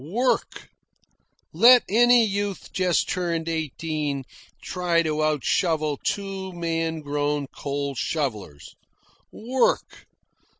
Work! 0.03 0.71
Let 1.53 1.83
any 1.87 2.25
youth 2.25 2.73
just 2.73 3.07
turned 3.07 3.47
eighteen 3.47 4.23
try 4.59 5.03
to 5.03 5.21
out 5.21 5.43
shovel 5.43 5.99
two 6.03 6.51
man 6.53 7.01
grown 7.01 7.45
coal 7.45 7.93
shovellers. 7.93 8.73
Work! 9.31 10.07